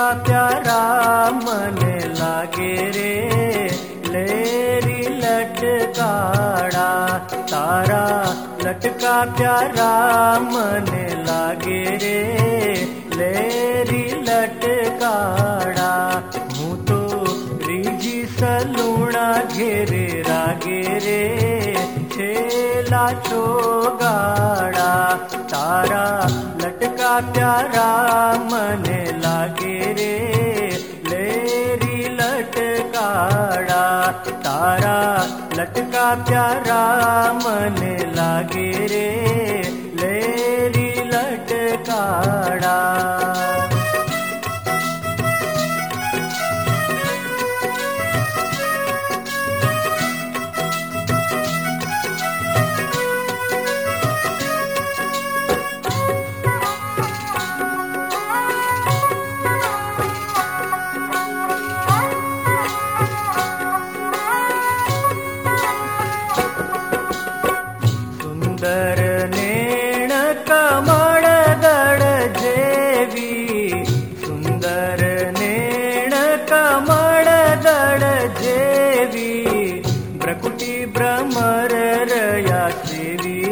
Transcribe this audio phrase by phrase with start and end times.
[0.00, 0.80] तेरा प्यारा
[1.36, 1.78] मन
[2.18, 3.14] लागे रे।
[4.08, 6.86] लेरी लटकाड़ा,
[7.50, 8.04] तारा
[8.64, 9.90] लटका प्यारा
[10.46, 10.88] मन
[11.26, 12.20] लागे रे।
[13.18, 15.92] लेरी लटकाड़ा
[16.56, 17.00] हूँ तो
[17.68, 21.22] रिजी सलूणा घेरे रागे रे।
[22.14, 23.42] छेला तो
[24.00, 24.88] तारा
[26.62, 27.90] लटका प्यारा
[28.50, 28.84] मन
[35.60, 36.82] लटका प्यारा
[37.32, 37.80] मन
[38.16, 39.69] लागे रे।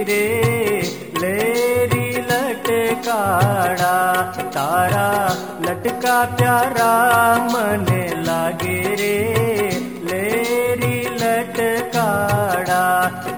[0.08, 0.26] रे
[1.20, 3.96] लेरी लटकाडा
[4.56, 5.08] तारा
[5.62, 6.90] लटका प्यारा
[7.52, 9.18] मने लागे रे
[10.10, 12.82] लेरी लटकाडा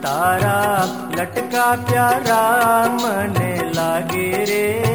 [0.07, 0.59] तारा
[1.21, 2.41] लटका प्यारा
[3.03, 4.90] मने लागे रे।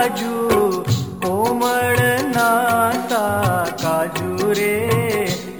[0.00, 0.36] ताजू
[1.22, 1.98] कोमळ
[2.34, 3.24] नाता,
[3.82, 4.76] काजू रे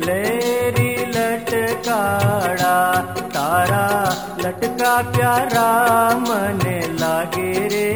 [0.06, 2.76] लेरी लटकाड़ा,
[3.34, 3.82] तारा
[4.44, 5.66] लटका प्यारा,
[6.24, 7.90] मने लागे रे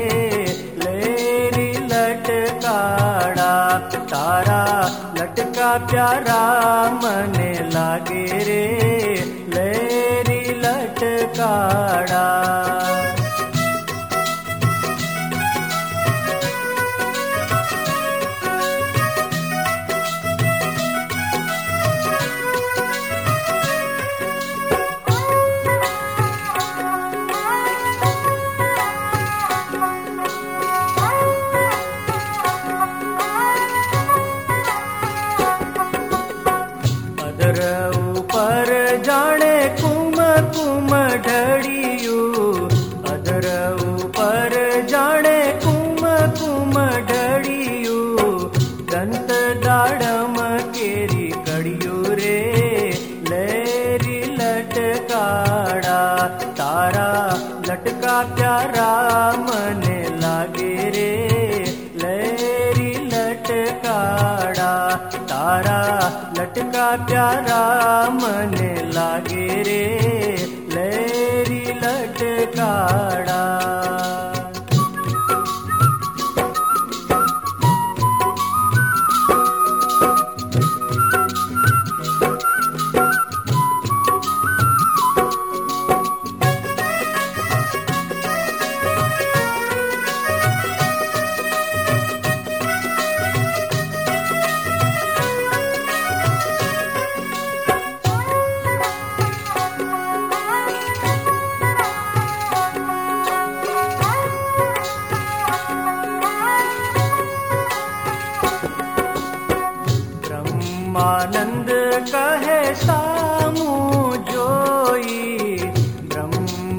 [0.85, 3.51] लेरी लटकाड़ा,
[4.13, 4.63] तारा
[5.19, 6.41] लटका प्यारा,
[7.05, 8.65] मने लागे रे
[9.57, 12.24] लेरी लटकाड़ा।
[57.69, 58.89] लटका प्यारा
[59.45, 59.83] मन
[60.23, 61.13] लागे रे।
[62.03, 64.73] लहरी लटकाड़ा
[65.31, 65.79] तारा
[66.39, 67.63] लटका प्यारा
[68.21, 68.55] मन
[68.97, 69.34] लागे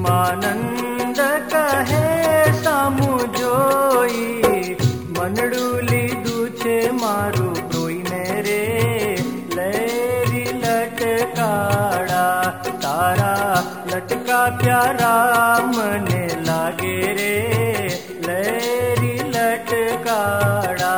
[0.06, 1.18] ब्रह्मानंद
[1.52, 2.08] कहे
[2.56, 4.20] सामुजोई
[5.16, 8.60] मनडूली दूचे मारू ब्रोई मेरे।
[9.56, 12.22] लैरी लटकाड़ा,
[12.84, 13.34] तारा
[13.90, 15.12] लटका प्यारा,
[15.74, 17.34] मने लागे रे।
[18.28, 20.94] लैरी लटकाड़ा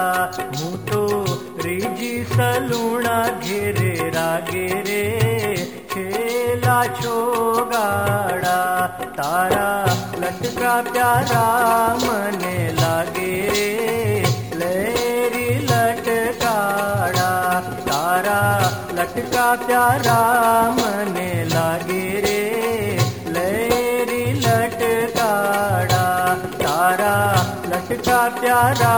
[0.54, 1.02] हूँ तो
[1.64, 5.04] रिजी सलूणा घेरे, रागे रे।
[5.92, 8.58] खेला छोगाड़ा
[9.18, 9.70] तारा
[10.22, 11.46] लटका प्यारा
[12.02, 13.30] मने लागे।
[14.60, 17.32] लेरी लटकाड़ा
[17.88, 18.38] तारा
[18.98, 20.20] लटका प्यारा
[20.76, 22.38] मने लागे रे।
[23.36, 26.06] लेरी लटकाड़ा
[26.62, 27.16] तारा
[27.72, 28.94] लटका प्यारा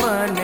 [0.00, 0.43] मने